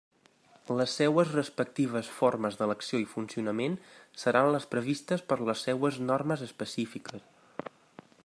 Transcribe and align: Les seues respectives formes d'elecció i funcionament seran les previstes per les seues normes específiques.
Les 0.77 0.93
seues 0.99 1.27
respectives 1.33 2.07
formes 2.21 2.57
d'elecció 2.61 3.01
i 3.03 3.05
funcionament 3.11 3.77
seran 4.23 4.49
les 4.55 4.67
previstes 4.73 5.25
per 5.33 5.39
les 5.51 5.65
seues 5.69 6.03
normes 6.09 6.47
específiques. 6.51 7.29